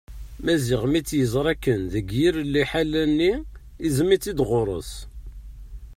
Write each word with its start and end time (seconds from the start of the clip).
Maziɣ 0.43 0.81
mi 0.87 0.99
tt-yeẓra 1.01 1.47
akken 1.55 1.79
deg 1.93 2.07
yir 2.17 2.35
liḥala-nni 2.53 3.33
iẓmeḍ-itt-id 3.87 4.39
ɣur-s. 4.49 4.91